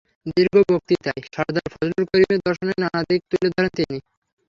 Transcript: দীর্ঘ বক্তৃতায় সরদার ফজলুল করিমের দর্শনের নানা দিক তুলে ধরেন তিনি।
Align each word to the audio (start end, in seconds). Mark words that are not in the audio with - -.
দীর্ঘ 0.27 0.55
বক্তৃতায় 0.69 1.21
সরদার 1.27 1.65
ফজলুল 1.73 2.03
করিমের 2.11 2.39
দর্শনের 2.47 2.77
নানা 2.83 3.01
দিক 3.09 3.21
তুলে 3.29 3.47
ধরেন 3.51 3.71
তিনি। 3.77 3.97